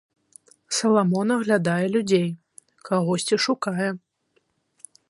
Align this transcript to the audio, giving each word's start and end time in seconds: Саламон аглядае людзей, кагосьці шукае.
Саламон 0.77 1.29
аглядае 1.35 1.83
людзей, 1.97 2.27
кагосьці 2.91 3.35
шукае. 3.47 3.89